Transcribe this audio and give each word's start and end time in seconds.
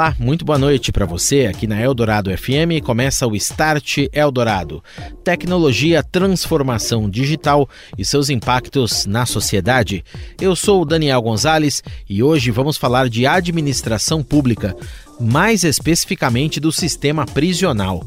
Olá, 0.00 0.16
muito 0.18 0.46
boa 0.46 0.58
noite 0.58 0.90
para 0.90 1.04
você 1.04 1.44
aqui 1.44 1.66
na 1.66 1.78
Eldorado 1.78 2.34
FM. 2.34 2.82
Começa 2.82 3.26
o 3.26 3.36
Start 3.36 3.98
Eldorado. 4.14 4.82
Tecnologia, 5.22 6.02
transformação 6.02 7.06
digital 7.06 7.68
e 7.98 8.02
seus 8.02 8.30
impactos 8.30 9.04
na 9.04 9.26
sociedade. 9.26 10.02
Eu 10.40 10.56
sou 10.56 10.80
o 10.80 10.84
Daniel 10.86 11.20
Gonzalez 11.20 11.82
e 12.08 12.22
hoje 12.22 12.50
vamos 12.50 12.78
falar 12.78 13.10
de 13.10 13.26
administração 13.26 14.22
pública, 14.22 14.74
mais 15.20 15.64
especificamente 15.64 16.58
do 16.58 16.72
sistema 16.72 17.26
prisional 17.26 18.02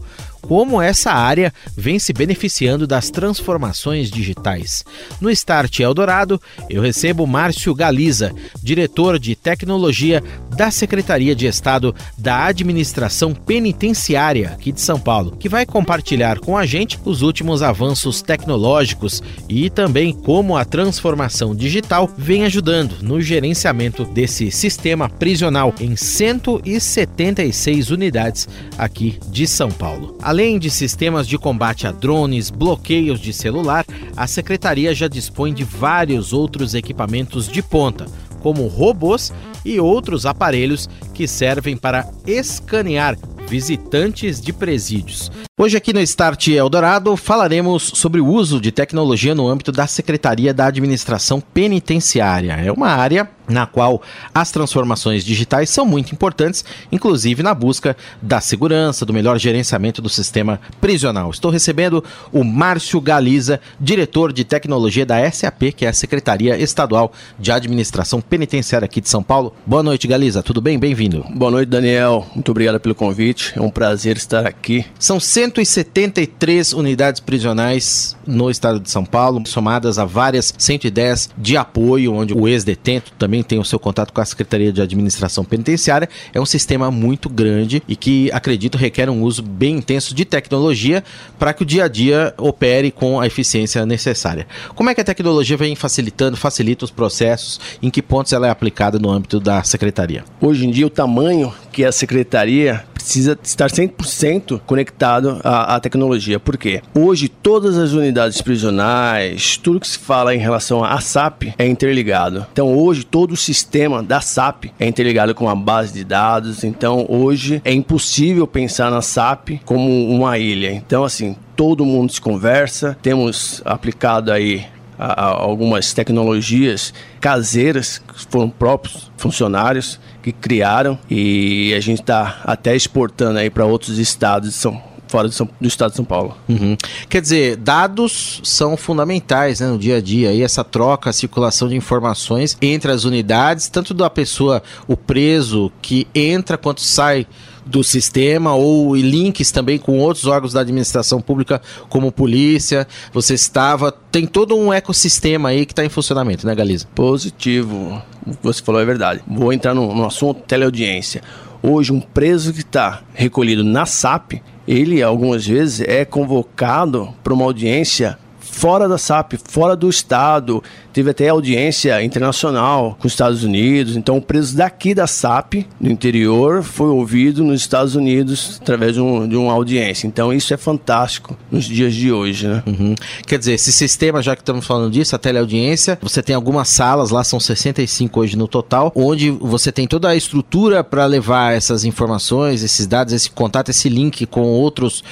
como 0.47 0.81
essa 0.81 1.11
área 1.11 1.53
vem 1.75 1.97
se 1.97 2.13
beneficiando 2.13 2.85
das 2.85 3.09
transformações 3.09 4.11
digitais. 4.11 4.83
No 5.19 5.29
Start 5.29 5.79
Eldorado, 5.79 6.39
eu 6.69 6.81
recebo 6.81 7.25
Márcio 7.25 7.73
Galiza, 7.73 8.33
diretor 8.61 9.17
de 9.17 9.35
tecnologia 9.35 10.21
da 10.55 10.69
Secretaria 10.69 11.35
de 11.35 11.47
Estado 11.47 11.95
da 12.17 12.45
Administração 12.45 13.33
Penitenciária 13.33 14.49
aqui 14.49 14.71
de 14.71 14.81
São 14.81 14.99
Paulo, 14.99 15.35
que 15.37 15.49
vai 15.49 15.65
compartilhar 15.65 16.39
com 16.39 16.57
a 16.57 16.65
gente 16.65 16.99
os 17.05 17.21
últimos 17.21 17.63
avanços 17.63 18.21
tecnológicos 18.21 19.23
e 19.47 19.69
também 19.69 20.13
como 20.13 20.57
a 20.57 20.65
transformação 20.65 21.55
digital 21.55 22.09
vem 22.17 22.43
ajudando 22.45 22.97
no 23.01 23.21
gerenciamento 23.21 24.03
desse 24.05 24.51
sistema 24.51 25.09
prisional 25.09 25.73
em 25.79 25.95
176 25.95 27.89
unidades 27.89 28.47
aqui 28.77 29.17
de 29.29 29.47
São 29.47 29.71
Paulo. 29.71 30.17
Além 30.33 30.57
de 30.57 30.71
sistemas 30.71 31.27
de 31.27 31.37
combate 31.37 31.85
a 31.85 31.91
drones, 31.91 32.49
bloqueios 32.49 33.19
de 33.19 33.31
celular, 33.31 33.85
a 34.17 34.25
secretaria 34.25 34.91
já 34.91 35.07
dispõe 35.07 35.53
de 35.53 35.63
vários 35.63 36.33
outros 36.33 36.73
equipamentos 36.73 37.47
de 37.47 37.61
ponta, 37.61 38.07
como 38.41 38.65
robôs 38.65 39.31
e 39.63 39.79
outros 39.79 40.25
aparelhos 40.25 40.89
que 41.13 41.27
servem 41.27 41.77
para 41.77 42.09
escanear 42.25 43.15
visitantes 43.47 44.41
de 44.41 44.51
presídios. 44.51 45.31
Hoje 45.55 45.77
aqui 45.77 45.93
no 45.93 46.01
Start 46.01 46.47
Eldorado 46.47 47.15
falaremos 47.15 47.91
sobre 47.93 48.19
o 48.19 48.25
uso 48.25 48.59
de 48.59 48.71
tecnologia 48.71 49.35
no 49.35 49.47
âmbito 49.47 49.71
da 49.71 49.85
Secretaria 49.85 50.51
da 50.51 50.65
Administração 50.65 51.39
Penitenciária. 51.39 52.53
É 52.53 52.71
uma 52.71 52.87
área 52.89 53.29
na 53.47 53.65
qual 53.65 54.01
as 54.33 54.51
transformações 54.51 55.23
digitais 55.23 55.69
são 55.69 55.85
muito 55.85 56.11
importantes, 56.11 56.63
inclusive 56.91 57.43
na 57.43 57.53
busca 57.53 57.95
da 58.21 58.39
segurança, 58.39 59.05
do 59.05 59.13
melhor 59.13 59.37
gerenciamento 59.37 60.01
do 60.01 60.09
sistema 60.09 60.59
prisional. 60.79 61.31
Estou 61.31 61.51
recebendo 61.51 62.03
o 62.31 62.43
Márcio 62.43 62.99
Galiza, 63.01 63.59
diretor 63.79 64.31
de 64.31 64.43
tecnologia 64.43 65.05
da 65.05 65.29
SAP, 65.29 65.73
que 65.75 65.85
é 65.85 65.89
a 65.89 65.93
Secretaria 65.93 66.57
Estadual 66.57 67.11
de 67.39 67.51
Administração 67.51 68.21
Penitenciária 68.21 68.85
aqui 68.85 69.01
de 69.01 69.09
São 69.09 69.23
Paulo. 69.23 69.53
Boa 69.65 69.83
noite, 69.83 70.07
Galiza. 70.07 70.43
Tudo 70.43 70.61
bem? 70.61 70.77
Bem-vindo. 70.79 71.25
Boa 71.33 71.51
noite, 71.51 71.69
Daniel. 71.69 72.25
Muito 72.33 72.51
obrigado 72.51 72.79
pelo 72.79 72.95
convite. 72.95 73.53
É 73.55 73.61
um 73.61 73.69
prazer 73.69 74.17
estar 74.17 74.45
aqui. 74.45 74.85
São 74.99 75.19
173 75.19 76.73
unidades 76.73 77.19
prisionais 77.19 78.15
no 78.25 78.49
estado 78.49 78.79
de 78.79 78.89
São 78.89 79.05
Paulo, 79.05 79.41
somadas 79.45 79.97
a 79.99 80.05
várias 80.05 80.53
110 80.57 81.29
de 81.37 81.57
apoio, 81.57 82.13
onde 82.13 82.33
o 82.33 82.47
ex-detento 82.47 83.11
também 83.17 83.32
também 83.33 83.41
tem 83.41 83.57
o 83.57 83.65
seu 83.65 83.79
contato 83.79 84.13
com 84.13 84.21
a 84.21 84.25
Secretaria 84.25 84.71
de 84.71 84.79
Administração 84.79 85.43
Penitenciária. 85.43 86.07
É 86.31 86.39
um 86.39 86.45
sistema 86.45 86.91
muito 86.91 87.27
grande 87.27 87.81
e 87.87 87.95
que, 87.95 88.31
acredito, 88.31 88.77
requer 88.77 89.09
um 89.09 89.23
uso 89.23 89.41
bem 89.41 89.77
intenso 89.77 90.13
de 90.13 90.23
tecnologia 90.23 91.03
para 91.39 91.51
que 91.51 91.63
o 91.63 91.65
dia 91.65 91.85
a 91.85 91.87
dia 91.87 92.31
opere 92.37 92.91
com 92.91 93.19
a 93.19 93.25
eficiência 93.25 93.83
necessária. 93.87 94.45
Como 94.75 94.87
é 94.87 94.93
que 94.93 95.01
a 95.01 95.03
tecnologia 95.03 95.57
vem 95.57 95.75
facilitando, 95.75 96.37
facilita 96.37 96.85
os 96.85 96.91
processos? 96.91 97.59
Em 97.81 97.89
que 97.89 98.03
pontos 98.03 98.31
ela 98.33 98.45
é 98.45 98.51
aplicada 98.51 98.99
no 98.99 99.09
âmbito 99.09 99.39
da 99.39 99.63
Secretaria? 99.63 100.23
Hoje 100.39 100.67
em 100.67 100.69
dia, 100.69 100.85
o 100.85 100.91
tamanho 100.91 101.51
que 101.71 101.83
a 101.83 101.91
Secretaria 101.91 102.85
precisa 103.03 103.37
estar 103.43 103.69
100% 103.69 104.61
conectado 104.65 105.39
à, 105.43 105.75
à, 105.75 105.79
tecnologia. 105.79 106.39
Por 106.39 106.57
quê? 106.57 106.81
Hoje, 106.95 107.27
todas 107.27 107.77
as 107.77 107.91
unidades 107.91 108.41
prisionais, 108.41 109.57
tudo 109.57 109.79
que 109.81 109.87
se 109.87 109.99
fala 109.99 110.33
em 110.33 110.39
relação 110.39 110.83
à 110.83 110.99
SAP 111.01 111.53
é 111.57 111.67
interligado. 111.67 112.45
Então, 112.53 112.73
hoje, 112.73 113.05
todo 113.05 113.33
o 113.33 113.37
sistema 113.37 114.01
da 114.01 114.21
SAP 114.21 114.65
é 114.79 114.87
interligado 114.87 115.35
com 115.35 115.49
a 115.49 115.55
base 115.55 115.93
de 115.93 116.03
dados. 116.03 116.63
Então, 116.63 117.05
hoje, 117.09 117.61
é 117.65 117.73
impossível 117.73 118.47
pensar 118.47 118.89
na 118.89 119.01
SAP 119.01 119.59
como 119.65 120.09
uma 120.09 120.37
ilha. 120.37 120.71
Então, 120.71 121.03
assim, 121.03 121.35
todo 121.55 121.85
mundo 121.85 122.11
se 122.11 122.21
conversa. 122.21 122.97
Temos 123.01 123.61
aplicado 123.65 124.31
aí 124.31 124.65
a, 124.97 125.25
a 125.25 125.25
algumas 125.25 125.93
tecnologias 125.93 126.93
caseiras 127.19 127.97
que 127.99 128.25
foram 128.29 128.49
próprios 128.49 129.11
funcionários 129.17 129.99
que 130.23 130.31
criaram 130.31 130.97
e 131.09 131.73
a 131.75 131.79
gente 131.79 131.99
está 131.99 132.41
até 132.45 132.75
exportando 132.75 133.37
aí 133.37 133.49
para 133.49 133.65
outros 133.65 133.99
estados 133.99 134.49
de 134.49 134.55
São 134.55 134.92
fora 135.13 135.27
do, 135.27 135.33
São, 135.33 135.47
do, 135.61 135.67
estado 135.67 135.91
de 135.91 135.97
São 135.97 136.05
Paulo. 136.05 136.35
Uhum. 136.49 136.75
Quer 137.07 137.21
dizer, 137.21 137.55
dados 137.55 138.41
são 138.43 138.75
fundamentais 138.75 139.59
né, 139.59 139.67
no 139.67 139.77
dia 139.77 139.97
a 139.97 140.01
dia, 140.01 140.33
e 140.33 140.41
essa 140.41 140.63
troca, 140.63 141.11
a 141.11 141.13
circulação 141.13 141.67
de 141.67 141.75
informações 141.75 142.57
entre 142.59 142.91
as 142.91 143.03
unidades, 143.03 143.69
tanto 143.69 143.93
da 143.93 144.09
pessoa, 144.09 144.63
o 144.87 144.97
preso 144.97 145.71
que 145.83 146.07
entra 146.15 146.57
quanto 146.57 146.81
sai 146.81 147.27
do 147.63 147.83
sistema 147.83 148.55
ou 148.55 148.95
links 148.95 149.51
também 149.51 149.77
com 149.77 149.99
outros 149.99 150.25
órgãos 150.25 150.51
da 150.51 150.61
administração 150.61 151.21
pública, 151.21 151.61
como 151.89 152.11
polícia. 152.11 152.87
Você 153.13 153.35
estava. 153.35 153.91
Tem 153.91 154.25
todo 154.25 154.57
um 154.57 154.73
ecossistema 154.73 155.49
aí 155.49 155.63
que 155.63 155.73
está 155.73 155.85
em 155.85 155.89
funcionamento, 155.89 156.45
né, 156.47 156.55
Galiza? 156.55 156.87
Positivo. 156.95 158.01
O 158.25 158.31
que 158.31 158.43
você 158.43 158.63
falou 158.63 158.81
é 158.81 158.85
verdade. 158.85 159.21
Vou 159.27 159.53
entrar 159.53 159.75
no, 159.75 159.93
no 159.93 160.05
assunto 160.05 160.41
teleaudiência. 160.41 161.21
Hoje, 161.61 161.93
um 161.93 162.01
preso 162.01 162.51
que 162.51 162.59
está 162.59 163.03
recolhido 163.13 163.63
na 163.63 163.85
SAP, 163.85 164.41
ele 164.67 165.01
algumas 165.01 165.45
vezes 165.45 165.81
é 165.81 166.05
convocado 166.05 167.13
para 167.23 167.33
uma 167.33 167.45
audiência 167.45 168.17
fora 168.53 168.87
da 168.87 168.97
SAP, 168.97 169.33
fora 169.49 169.75
do 169.75 169.89
estado. 169.89 170.63
Teve 170.93 171.09
até 171.09 171.27
audiência 171.27 172.01
internacional 172.03 172.95
com 172.99 173.07
os 173.07 173.13
Estados 173.13 173.43
Unidos. 173.43 173.97
Então, 173.97 174.17
o 174.17 174.21
preso 174.21 174.55
daqui 174.55 174.93
da 174.93 175.07
SAP, 175.07 175.65
no 175.81 175.89
interior, 175.89 176.61
foi 176.61 176.87
ouvido 176.87 177.43
nos 177.43 177.61
Estados 177.61 177.95
Unidos 177.95 178.59
através 178.61 178.93
de, 178.93 179.01
um, 179.01 179.27
de 179.27 179.35
uma 179.35 179.51
audiência. 179.51 180.05
Então, 180.05 180.31
isso 180.31 180.53
é 180.53 180.57
fantástico 180.57 181.35
nos 181.51 181.65
dias 181.65 181.95
de 181.95 182.11
hoje, 182.11 182.47
né? 182.47 182.63
Uhum. 182.67 182.93
Quer 183.25 183.39
dizer, 183.39 183.53
esse 183.53 183.71
sistema, 183.71 184.21
já 184.21 184.35
que 184.35 184.43
estamos 184.43 184.65
falando 184.67 184.91
disso, 184.91 185.15
a 185.15 185.19
teleaudiência, 185.19 185.97
você 185.99 186.21
tem 186.21 186.35
algumas 186.35 186.69
salas, 186.69 187.09
lá 187.09 187.23
são 187.23 187.39
65 187.39 188.19
hoje 188.19 188.37
no 188.37 188.47
total, 188.47 188.91
onde 188.95 189.31
você 189.31 189.71
tem 189.71 189.87
toda 189.87 190.09
a 190.09 190.15
estrutura 190.15 190.83
para 190.83 191.05
levar 191.07 191.55
essas 191.55 191.83
informações, 191.83 192.63
esses 192.63 192.85
dados, 192.85 193.13
esse 193.13 193.31
contato, 193.31 193.69
esse 193.69 193.89
link 193.89 194.27
com 194.27 194.43
outros 194.43 195.03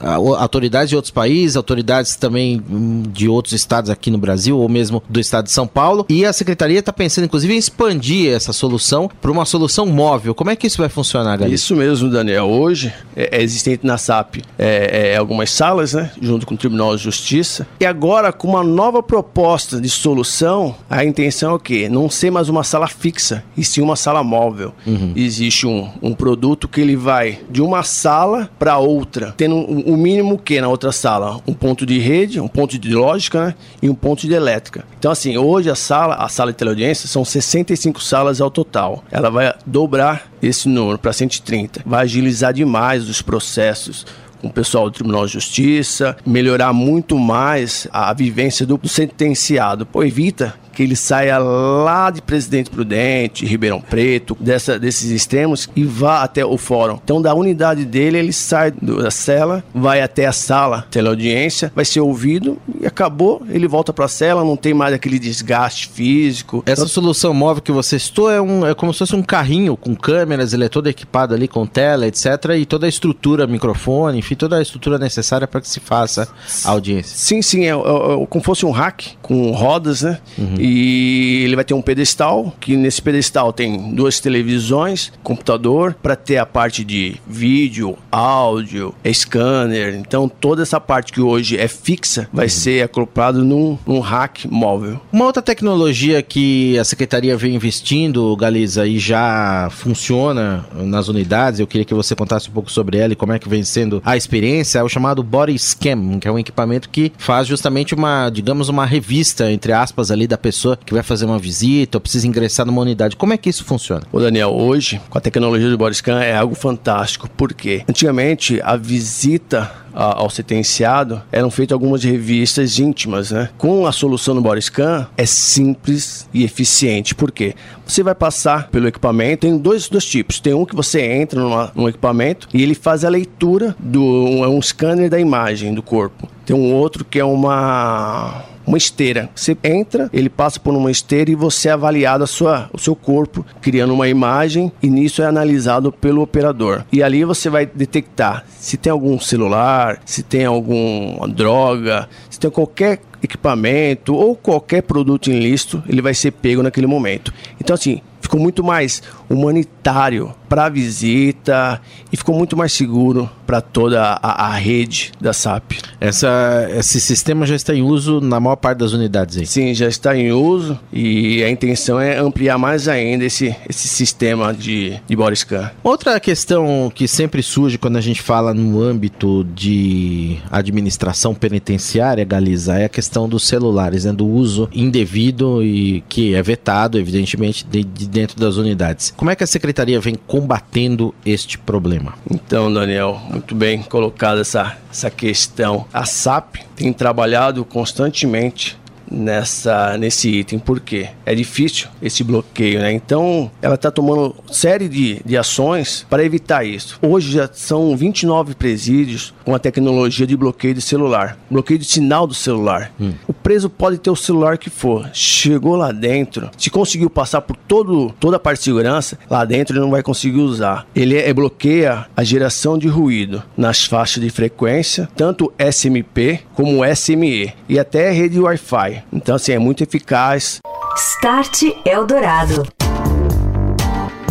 autoridades 0.00 0.90
de 0.90 0.96
outros 0.96 1.10
países, 1.10 1.56
autoridades 1.56 2.16
também 2.16 2.62
hum, 2.70 3.02
de 3.06 3.28
outros 3.28 3.54
estados 3.54 3.90
aqui 3.90 4.10
no 4.10 4.18
Brasil, 4.18 4.58
ou 4.58 4.68
mesmo 4.68 5.02
do 5.08 5.20
estado 5.20 5.46
de 5.46 5.52
São 5.52 5.66
Paulo. 5.66 6.06
E 6.08 6.24
a 6.24 6.32
secretaria 6.32 6.78
está 6.78 6.92
pensando, 6.92 7.24
inclusive, 7.24 7.54
em 7.54 7.58
expandir 7.58 8.32
essa 8.32 8.52
solução 8.52 9.10
para 9.20 9.30
uma 9.30 9.44
solução 9.44 9.86
móvel. 9.86 10.34
Como 10.34 10.50
é 10.50 10.56
que 10.56 10.66
isso 10.66 10.78
vai 10.78 10.88
funcionar, 10.88 11.36
galera? 11.36 11.54
Isso 11.54 11.74
mesmo, 11.74 12.10
Daniel. 12.10 12.46
Hoje 12.46 12.92
é, 13.16 13.38
é 13.38 13.42
existente 13.42 13.86
na 13.86 13.98
SAP 13.98 14.36
é, 14.58 15.12
é, 15.12 15.16
algumas 15.16 15.50
salas, 15.50 15.94
né, 15.94 16.10
junto 16.20 16.46
com 16.46 16.54
o 16.54 16.58
Tribunal 16.58 16.96
de 16.96 17.02
Justiça. 17.02 17.66
E 17.80 17.86
agora, 17.86 18.32
com 18.32 18.48
uma 18.48 18.62
nova 18.62 19.02
proposta 19.02 19.80
de 19.80 19.88
solução, 19.88 20.74
a 20.88 21.04
intenção 21.04 21.52
é 21.52 21.54
o 21.54 21.58
quê? 21.58 21.88
Não 21.88 22.08
ser 22.10 22.30
mais 22.30 22.48
uma 22.48 22.64
sala 22.64 22.86
fixa, 22.86 23.44
e 23.56 23.64
sim 23.64 23.80
uma 23.80 23.96
sala 23.96 24.22
móvel. 24.22 24.74
Uhum. 24.86 25.12
Existe 25.14 25.66
um, 25.66 25.90
um 26.02 26.14
produto 26.14 26.68
que 26.68 26.80
ele 26.80 26.96
vai 26.96 27.40
de 27.50 27.62
uma 27.62 27.82
sala 27.82 28.50
para 28.58 28.78
outra, 28.78 29.34
tendo 29.36 29.54
um, 29.56 29.87
o 29.88 29.96
mínimo 29.96 30.36
que 30.36 30.60
na 30.60 30.68
outra 30.68 30.92
sala? 30.92 31.40
Um 31.46 31.54
ponto 31.54 31.86
de 31.86 31.98
rede, 31.98 32.38
um 32.38 32.46
ponto 32.46 32.78
de 32.78 32.94
lógica 32.94 33.46
né? 33.46 33.54
e 33.80 33.88
um 33.88 33.94
ponto 33.94 34.26
de 34.26 34.34
elétrica. 34.34 34.84
Então, 34.98 35.10
assim, 35.10 35.38
hoje 35.38 35.70
a 35.70 35.74
sala, 35.74 36.16
a 36.16 36.28
sala 36.28 36.52
de 36.52 36.58
teleaudiência, 36.58 37.08
são 37.08 37.24
65 37.24 38.02
salas 38.02 38.38
ao 38.38 38.50
total. 38.50 39.02
Ela 39.10 39.30
vai 39.30 39.54
dobrar 39.64 40.30
esse 40.42 40.68
número 40.68 40.98
para 40.98 41.10
130. 41.10 41.80
Vai 41.86 42.02
agilizar 42.02 42.52
demais 42.52 43.08
os 43.08 43.22
processos 43.22 44.04
com 44.42 44.48
o 44.48 44.52
pessoal 44.52 44.84
do 44.84 44.92
Tribunal 44.92 45.26
de 45.26 45.32
Justiça, 45.32 46.16
melhorar 46.24 46.72
muito 46.72 47.18
mais 47.18 47.88
a 47.90 48.12
vivência 48.12 48.66
do 48.66 48.78
sentenciado. 48.86 49.86
Pô, 49.86 50.04
evita 50.04 50.54
que 50.78 50.84
ele 50.84 50.94
saia 50.94 51.38
lá 51.38 52.08
de 52.08 52.22
Presidente 52.22 52.70
Prudente, 52.70 53.44
Ribeirão 53.44 53.80
Preto, 53.80 54.36
dessa, 54.38 54.78
desses 54.78 55.10
extremos 55.10 55.68
e 55.74 55.82
vá 55.82 56.22
até 56.22 56.44
o 56.44 56.56
fórum. 56.56 57.00
Então, 57.02 57.20
da 57.20 57.34
unidade 57.34 57.84
dele, 57.84 58.16
ele 58.16 58.32
sai 58.32 58.70
da 58.70 59.10
cela, 59.10 59.64
vai 59.74 60.00
até 60.00 60.26
a 60.26 60.30
sala, 60.30 60.86
audiência, 61.04 61.72
vai 61.74 61.84
ser 61.84 61.98
ouvido 61.98 62.58
e 62.80 62.86
acabou. 62.86 63.42
Ele 63.50 63.66
volta 63.66 63.92
para 63.92 64.04
a 64.04 64.08
cela, 64.08 64.44
não 64.44 64.56
tem 64.56 64.72
mais 64.72 64.94
aquele 64.94 65.18
desgaste 65.18 65.88
físico. 65.88 66.62
Essa 66.64 66.82
então, 66.82 66.88
solução 66.88 67.34
móvel 67.34 67.60
que 67.60 67.72
você 67.72 67.98
citou 67.98 68.30
é, 68.30 68.40
um, 68.40 68.64
é 68.64 68.72
como 68.72 68.92
se 68.92 69.00
fosse 69.00 69.16
um 69.16 69.22
carrinho 69.22 69.76
com 69.76 69.96
câmeras, 69.96 70.52
ele 70.52 70.64
é 70.64 70.68
todo 70.68 70.86
equipado 70.86 71.34
ali 71.34 71.48
com 71.48 71.66
tela, 71.66 72.06
etc. 72.06 72.26
E 72.56 72.64
toda 72.64 72.86
a 72.86 72.88
estrutura, 72.88 73.48
microfone, 73.48 74.18
enfim, 74.18 74.36
toda 74.36 74.58
a 74.58 74.62
estrutura 74.62 74.96
necessária 74.96 75.48
para 75.48 75.60
que 75.60 75.68
se 75.68 75.80
faça 75.80 76.28
a 76.64 76.70
audiência. 76.70 77.16
Sim, 77.16 77.42
sim, 77.42 77.64
é, 77.64 77.70
é, 77.70 77.72
é 77.72 78.26
como 78.28 78.44
fosse 78.44 78.64
um 78.64 78.70
rack 78.70 79.16
com 79.20 79.50
rodas, 79.50 80.02
né? 80.02 80.20
Uhum. 80.38 80.67
E 80.67 80.67
ele 80.68 81.56
vai 81.56 81.64
ter 81.64 81.74
um 81.74 81.82
pedestal, 81.82 82.54
que 82.60 82.76
nesse 82.76 83.00
pedestal 83.00 83.52
tem 83.52 83.94
duas 83.94 84.20
televisões, 84.20 85.12
computador, 85.22 85.94
para 86.02 86.16
ter 86.16 86.38
a 86.38 86.46
parte 86.46 86.84
de 86.84 87.16
vídeo, 87.26 87.96
áudio, 88.10 88.94
scanner. 89.12 89.94
Então 89.94 90.28
toda 90.28 90.62
essa 90.62 90.80
parte 90.80 91.12
que 91.12 91.20
hoje 91.20 91.56
é 91.56 91.68
fixa 91.68 92.28
vai 92.32 92.46
uhum. 92.46 92.50
ser 92.50 92.84
acoplado 92.84 93.44
num, 93.44 93.78
num 93.86 94.00
rack 94.00 94.48
móvel. 94.48 95.00
Uma 95.12 95.24
outra 95.24 95.42
tecnologia 95.42 96.22
que 96.22 96.78
a 96.78 96.84
secretaria 96.84 97.36
vem 97.36 97.54
investindo, 97.54 98.36
Galiza, 98.36 98.86
e 98.86 98.98
já 98.98 99.68
funciona 99.70 100.66
nas 100.74 101.08
unidades, 101.08 101.60
eu 101.60 101.66
queria 101.66 101.84
que 101.84 101.94
você 101.94 102.14
contasse 102.14 102.48
um 102.48 102.52
pouco 102.52 102.70
sobre 102.70 102.98
ela 102.98 103.12
e 103.12 103.16
como 103.16 103.32
é 103.32 103.38
que 103.38 103.48
vem 103.48 103.62
sendo 103.62 104.02
a 104.04 104.16
experiência, 104.16 104.78
é 104.78 104.82
o 104.82 104.88
chamado 104.88 105.22
Body 105.22 105.58
Scan, 105.58 106.18
que 106.18 106.28
é 106.28 106.32
um 106.32 106.38
equipamento 106.38 106.88
que 106.88 107.12
faz 107.16 107.46
justamente 107.46 107.94
uma, 107.94 108.30
digamos, 108.30 108.68
uma 108.68 108.84
revista, 108.84 109.50
entre 109.50 109.72
aspas, 109.72 110.10
ali 110.10 110.26
da 110.26 110.38
pessoa 110.38 110.57
pessoa 110.58 110.76
que 110.76 110.92
vai 110.92 111.04
fazer 111.04 111.24
uma 111.24 111.38
visita 111.38 111.98
ou 111.98 112.00
precisa 112.00 112.26
ingressar 112.26 112.66
numa 112.66 112.82
unidade. 112.82 113.14
Como 113.14 113.32
é 113.32 113.36
que 113.36 113.48
isso 113.48 113.64
funciona? 113.64 114.02
O 114.10 114.18
Daniel, 114.18 114.50
hoje, 114.50 115.00
com 115.08 115.16
a 115.16 115.20
tecnologia 115.20 115.70
do 115.70 115.78
Bodycan, 115.78 116.20
é 116.20 116.36
algo 116.36 116.56
fantástico. 116.56 117.30
Por 117.30 117.54
quê? 117.54 117.84
Antigamente, 117.88 118.60
a 118.62 118.76
visita 118.76 119.70
ao 119.94 120.30
sentenciado, 120.30 121.22
eram 121.30 121.50
feitas 121.50 121.74
algumas 121.74 122.04
revistas 122.04 122.78
íntimas, 122.78 123.30
né? 123.30 123.48
Com 123.58 123.86
a 123.86 123.92
solução 123.92 124.34
do 124.34 124.40
Bodyscan, 124.40 125.06
é 125.16 125.26
simples 125.26 126.28
e 126.32 126.44
eficiente. 126.44 127.14
Por 127.14 127.30
quê? 127.30 127.54
Você 127.86 128.02
vai 128.02 128.14
passar 128.14 128.68
pelo 128.68 128.88
equipamento, 128.88 129.42
tem 129.42 129.56
dois, 129.56 129.88
dois 129.88 130.04
tipos. 130.04 130.40
Tem 130.40 130.54
um 130.54 130.64
que 130.64 130.76
você 130.76 131.00
entra 131.00 131.40
numa, 131.40 131.72
num 131.74 131.88
equipamento 131.88 132.48
e 132.52 132.62
ele 132.62 132.74
faz 132.74 133.04
a 133.04 133.08
leitura 133.08 133.74
do 133.78 134.02
um, 134.02 134.44
é 134.44 134.48
um 134.48 134.60
scanner 134.60 135.10
da 135.10 135.18
imagem 135.18 135.74
do 135.74 135.82
corpo. 135.82 136.28
Tem 136.44 136.54
um 136.54 136.72
outro 136.72 137.04
que 137.04 137.18
é 137.18 137.24
uma 137.24 138.44
uma 138.68 138.76
esteira. 138.76 139.30
Você 139.34 139.56
entra, 139.64 140.10
ele 140.12 140.28
passa 140.28 140.60
por 140.60 140.74
uma 140.74 140.90
esteira 140.90 141.30
e 141.30 141.34
você 141.34 141.70
é 141.70 141.72
avaliado 141.72 142.22
a 142.22 142.26
sua, 142.26 142.68
o 142.72 142.78
seu 142.78 142.94
corpo, 142.94 143.44
criando 143.62 143.94
uma 143.94 144.08
imagem 144.08 144.70
e 144.82 144.90
nisso 144.90 145.22
é 145.22 145.26
analisado 145.26 145.90
pelo 145.90 146.20
operador. 146.20 146.84
E 146.92 147.02
ali 147.02 147.24
você 147.24 147.48
vai 147.48 147.64
detectar 147.64 148.44
se 148.60 148.76
tem 148.76 148.92
algum 148.92 149.18
celular, 149.18 149.87
se 150.04 150.22
tem 150.22 150.44
alguma 150.44 151.28
droga, 151.28 152.08
se 152.30 152.38
tem 152.38 152.50
qualquer 152.50 153.00
equipamento 153.22 154.14
ou 154.14 154.34
qualquer 154.36 154.82
produto 154.82 155.30
ilícito, 155.30 155.82
ele 155.88 156.02
vai 156.02 156.14
ser 156.14 156.32
pego 156.32 156.62
naquele 156.62 156.86
momento. 156.86 157.32
Então 157.60 157.74
assim, 157.74 158.00
ficou 158.20 158.40
muito 158.40 158.62
mais 158.62 159.02
humanitário 159.28 160.34
para 160.48 160.64
a 160.64 160.68
visita 160.68 161.80
e 162.12 162.16
ficou 162.16 162.34
muito 162.34 162.56
mais 162.56 162.72
seguro 162.72 163.28
para 163.46 163.60
toda 163.60 164.02
a, 164.02 164.46
a, 164.46 164.54
rede 164.54 165.12
da 165.20 165.32
SAP. 165.32 165.72
Essa, 166.00 166.68
esse 166.70 167.00
sistema 167.00 167.46
já 167.46 167.54
está 167.54 167.74
em 167.74 167.82
uso 167.82 168.20
na 168.20 168.40
maior 168.40 168.56
parte 168.56 168.78
das 168.78 168.92
unidades 168.92 169.36
aí? 169.36 169.46
Sim, 169.46 169.74
já 169.74 169.88
está 169.88 170.16
em 170.16 170.32
uso 170.32 170.78
e 170.92 171.42
a 171.42 171.50
intenção 171.50 172.00
é 172.00 172.18
ampliar 172.18 172.58
mais 172.58 172.88
ainda 172.88 173.24
esse, 173.24 173.54
esse 173.68 173.88
sistema 173.88 174.52
de, 174.52 174.98
de 175.06 175.16
body 175.16 175.36
scan. 175.36 175.70
Outra 175.82 176.18
questão 176.20 176.90
que 176.94 177.06
sempre 177.06 177.42
surge 177.42 177.78
quando 177.78 177.96
a 177.96 178.00
gente 178.00 178.22
fala 178.22 178.52
no 178.54 178.82
âmbito 178.82 179.44
de 179.54 180.38
administração 180.50 181.34
penitenciária, 181.34 182.24
Galiza, 182.24 182.78
é 182.78 182.84
a 182.86 182.88
questão 182.88 183.28
dos 183.28 183.46
celulares, 183.46 184.04
né, 184.04 184.12
do 184.12 184.26
uso 184.26 184.68
indevido 184.72 185.62
e 185.62 186.02
que 186.08 186.34
é 186.34 186.42
vetado, 186.42 186.98
evidentemente, 186.98 187.66
de, 187.66 187.84
de 187.84 188.06
dentro 188.08 188.38
das 188.38 188.56
unidades. 188.56 189.12
Como 189.18 189.32
é 189.32 189.34
que 189.34 189.42
a 189.42 189.48
secretaria 189.48 189.98
vem 189.98 190.14
combatendo 190.14 191.12
este 191.26 191.58
problema? 191.58 192.14
Então, 192.30 192.72
Daniel, 192.72 193.20
muito 193.28 193.52
bem 193.52 193.82
colocada 193.82 194.42
essa, 194.42 194.78
essa 194.88 195.10
questão. 195.10 195.84
A 195.92 196.04
SAP 196.04 196.58
tem 196.76 196.92
trabalhado 196.92 197.64
constantemente 197.64 198.78
nessa 199.10 199.96
nesse 199.98 200.28
item, 200.28 200.58
porque 200.58 201.08
é 201.24 201.34
difícil 201.34 201.88
esse 202.02 202.22
bloqueio, 202.22 202.80
né? 202.80 202.92
Então, 202.92 203.50
ela 203.60 203.74
está 203.74 203.90
tomando 203.90 204.34
série 204.50 204.88
de, 204.88 205.20
de 205.24 205.36
ações 205.36 206.06
para 206.08 206.24
evitar 206.24 206.64
isso. 206.64 206.98
Hoje 207.02 207.32
já 207.32 207.48
são 207.52 207.96
29 207.96 208.54
presídios 208.54 209.34
com 209.44 209.54
a 209.54 209.58
tecnologia 209.58 210.26
de 210.26 210.36
bloqueio 210.36 210.74
de 210.74 210.82
celular, 210.82 211.38
bloqueio 211.50 211.78
de 211.78 211.84
sinal 211.84 212.26
do 212.26 212.34
celular. 212.34 212.92
Hum. 213.00 213.12
O 213.26 213.32
preso 213.32 213.70
pode 213.70 213.98
ter 213.98 214.10
o 214.10 214.16
celular 214.16 214.58
que 214.58 214.70
for, 214.70 215.08
chegou 215.12 215.76
lá 215.76 215.92
dentro, 215.92 216.50
se 216.56 216.70
conseguiu 216.70 217.10
passar 217.10 217.40
por 217.40 217.56
todo, 217.56 218.14
toda 218.20 218.36
a 218.36 218.40
parte 218.40 218.58
de 218.58 218.64
segurança, 218.64 219.18
lá 219.28 219.44
dentro 219.44 219.74
ele 219.74 219.80
não 219.80 219.90
vai 219.90 220.02
conseguir 220.02 220.40
usar. 220.40 220.86
Ele 220.94 221.16
é, 221.16 221.32
bloqueia 221.32 222.06
a 222.16 222.24
geração 222.24 222.78
de 222.78 222.88
ruído 222.88 223.42
nas 223.56 223.84
faixas 223.84 224.22
de 224.22 224.30
frequência, 224.30 225.08
tanto 225.16 225.52
SMP 225.58 226.40
como 226.54 226.84
SME 226.84 227.52
e 227.68 227.78
até 227.78 228.10
rede 228.10 228.40
Wi-Fi. 228.40 228.97
Então, 229.12 229.36
assim, 229.36 229.52
é 229.52 229.58
muito 229.58 229.82
eficaz. 229.82 230.60
Start 230.96 231.62
Eldorado. 231.84 232.66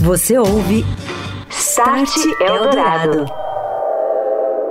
Você 0.01 0.37
ouve 0.37 0.85
Start 1.49 2.09
Eldorado. 2.39 3.25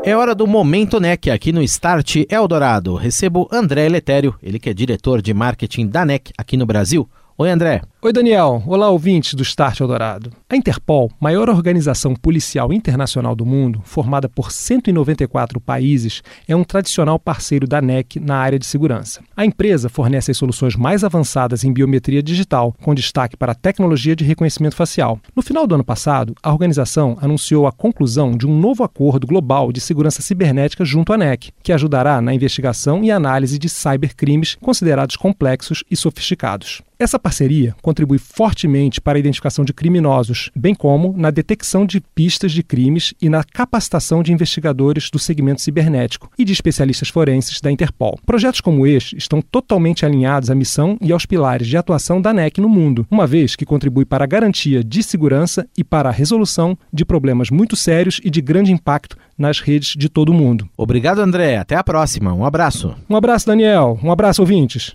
É 0.05 0.17
hora 0.17 0.35
do 0.35 0.47
Momento 0.47 1.01
NEC 1.01 1.31
aqui 1.31 1.53
no 1.53 1.63
Start 1.63 2.17
Eldorado. 2.31 2.95
Recebo 2.95 3.49
André 3.51 3.89
Letério, 3.89 4.37
ele 4.43 4.59
que 4.59 4.71
é 4.71 4.75
diretor 4.75 5.21
de 5.21 5.35
marketing 5.35 5.89
da 5.89 6.05
NEC 6.05 6.31
aqui 6.39 6.57
no 6.57 6.65
Brasil. 6.65 7.09
Oi, 7.37 7.51
André. 7.51 7.83
Oi, 8.07 8.13
Daniel. 8.13 8.63
Olá, 8.69 8.89
ouvintes 8.89 9.35
do 9.35 9.43
Start 9.43 9.81
Eldorado. 9.81 10.31
A 10.49 10.55
Interpol, 10.55 11.11
maior 11.19 11.51
organização 11.51 12.15
policial 12.15 12.73
internacional 12.73 13.35
do 13.35 13.45
mundo, 13.45 13.83
formada 13.83 14.29
por 14.29 14.53
194 14.53 15.61
países, 15.61 16.23
é 16.47 16.55
um 16.55 16.63
tradicional 16.63 17.19
parceiro 17.19 17.67
da 17.67 17.83
NEC 17.83 18.21
na 18.21 18.37
área 18.37 18.61
de 18.61 18.65
segurança. 18.65 19.25
A 19.37 19.45
empresa 19.45 19.89
fornece 19.89 20.31
as 20.31 20.37
soluções 20.37 20.77
mais 20.77 21.03
avançadas 21.03 21.65
em 21.65 21.73
biometria 21.73 22.23
digital, 22.23 22.73
com 22.81 22.95
destaque 22.95 23.37
para 23.37 23.51
a 23.51 23.57
tecnologia 23.57 24.15
de 24.15 24.23
reconhecimento 24.23 24.77
facial. 24.77 25.19
No 25.35 25.43
final 25.43 25.67
do 25.67 25.75
ano 25.75 25.83
passado, 25.83 26.33
a 26.41 26.53
organização 26.53 27.19
anunciou 27.21 27.67
a 27.67 27.73
conclusão 27.73 28.37
de 28.37 28.47
um 28.47 28.57
novo 28.57 28.85
acordo 28.85 29.27
global 29.27 29.73
de 29.73 29.81
segurança 29.81 30.23
cibernética 30.23 30.85
junto 30.85 31.13
à 31.13 31.19
NEC, 31.19 31.51
que 31.61 31.73
ajudará 31.73 32.21
na 32.21 32.33
investigação 32.33 33.03
e 33.03 33.11
análise 33.11 33.59
de 33.59 33.69
cybercrimes 33.69 34.55
considerados 34.61 35.17
complexos 35.17 35.83
e 35.91 35.97
sofisticados. 35.97 36.83
Essa 36.99 37.19
parceria 37.19 37.77
contribui 37.97 38.19
fortemente 38.19 39.01
para 39.01 39.17
a 39.17 39.21
identificação 39.21 39.65
de 39.65 39.73
criminosos, 39.73 40.51
bem 40.55 40.75
como 40.75 41.15
na 41.17 41.31
detecção 41.31 41.87
de 41.87 41.99
pistas 42.15 42.53
de 42.53 42.63
crimes 42.63 43.15
e 43.23 43.31
na 43.31 43.43
capacitação 43.43 44.23
de 44.23 44.35
investigadores 44.35 45.09
do 45.11 45.19
segmento 45.19 45.63
cibernético 45.63 46.31
e 46.39 46.45
de 46.45 46.53
especialistas 46.53 47.09
forenses 47.09 47.59
da 47.59 47.73
Interpol. 47.73 48.19
Projetos 48.27 48.61
como 48.61 48.87
este 48.87 49.17
estão 49.17 49.41
totalmente 49.41 50.05
alinhados 50.05 50.51
à 50.51 50.55
missão 50.55 50.99
e 51.01 51.11
aos 51.11 51.25
pilares 51.25 51.67
de 51.67 51.77
atuação 51.79 52.21
da 52.21 52.35
NEC 52.35 52.61
no 52.61 52.69
mundo, 52.69 53.07
uma 53.11 53.27
vez 53.27 53.57
que 53.57 53.65
contribui 53.65 54.05
para 54.05 54.25
a 54.25 54.27
garantia 54.27 54.85
de 54.85 55.03
segurança 55.03 55.67
e 55.75 55.83
para 55.83 56.11
a 56.11 56.13
resolução 56.13 56.77
de 56.93 57.05
problemas 57.05 57.49
muito 57.49 57.77
sérios 57.77 58.21
e 58.23 58.29
de 58.29 58.43
grande 58.43 58.73
impacto 58.73 59.17
nas 59.39 59.61
redes 59.61 59.95
de 59.97 60.11
todo 60.11 60.29
o 60.29 60.35
mundo. 60.35 60.69
Obrigado, 60.77 61.21
André. 61.21 61.57
Até 61.57 61.77
a 61.77 61.85
próxima. 61.85 62.35
Um 62.35 62.45
abraço. 62.45 62.95
Um 63.09 63.17
abraço, 63.17 63.47
Daniel. 63.47 63.99
Um 64.03 64.13
abraço, 64.13 64.43
ouvintes. 64.43 64.95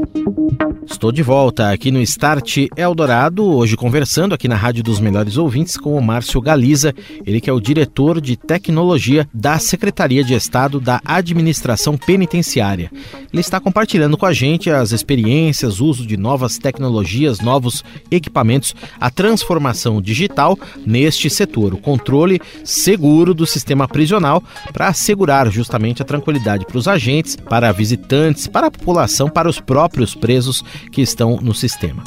Estou 1.01 1.11
de 1.11 1.23
volta 1.23 1.71
aqui 1.71 1.89
no 1.89 1.99
Start 1.99 2.67
Eldorado, 2.77 3.43
hoje 3.43 3.75
conversando 3.75 4.35
aqui 4.35 4.47
na 4.47 4.55
Rádio 4.55 4.83
dos 4.83 4.99
Melhores 4.99 5.35
Ouvintes 5.35 5.75
com 5.75 5.97
o 5.97 6.01
Márcio 6.01 6.39
Galiza, 6.39 6.93
ele 7.25 7.41
que 7.41 7.49
é 7.49 7.53
o 7.53 7.59
diretor 7.59 8.21
de 8.21 8.37
tecnologia 8.37 9.27
da 9.33 9.57
Secretaria 9.57 10.23
de 10.23 10.35
Estado 10.35 10.79
da 10.79 11.01
Administração 11.03 11.97
Penitenciária. 11.97 12.91
Ele 13.33 13.41
está 13.41 13.59
compartilhando 13.59 14.15
com 14.15 14.27
a 14.27 14.31
gente 14.31 14.69
as 14.69 14.91
experiências, 14.91 15.81
uso 15.81 16.05
de 16.05 16.17
novas 16.17 16.59
tecnologias, 16.59 17.39
novos 17.39 17.83
equipamentos, 18.11 18.75
a 18.99 19.09
transformação 19.09 19.99
digital 19.99 20.55
neste 20.85 21.31
setor, 21.31 21.73
o 21.73 21.77
controle 21.77 22.39
seguro 22.63 23.33
do 23.33 23.47
sistema 23.47 23.87
prisional 23.87 24.43
para 24.71 24.89
assegurar 24.89 25.49
justamente 25.49 26.03
a 26.03 26.05
tranquilidade 26.05 26.63
para 26.63 26.77
os 26.77 26.87
agentes, 26.87 27.35
para 27.35 27.71
visitantes, 27.71 28.45
para 28.45 28.67
a 28.67 28.71
população, 28.71 29.31
para 29.31 29.49
os 29.49 29.59
próprios 29.59 30.13
presos 30.13 30.63
que 30.91 31.01
estão 31.01 31.37
no 31.41 31.53
sistema. 31.53 32.03